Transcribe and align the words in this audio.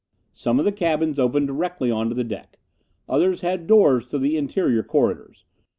Some 0.33 0.57
of 0.57 0.65
the 0.65 0.71
cabins 0.71 1.19
opened 1.19 1.45
directly 1.45 1.91
onto 1.91 2.15
the 2.15 2.23
deck. 2.23 2.57
Others 3.07 3.41
had 3.41 3.67
doors 3.67 4.03
to 4.07 4.17
the 4.17 4.35
interior 4.35 4.81
corridors. 4.81 5.45